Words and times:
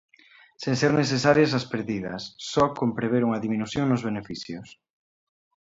Sen 0.61 0.73
ser 0.81 0.91
necesarias 1.01 1.51
as 1.59 1.65
perdidas, 1.73 2.21
só 2.51 2.65
con 2.77 2.89
prever 2.97 3.21
unha 3.27 3.41
diminución 3.45 3.85
nos 3.89 4.05
beneficios. 4.09 4.67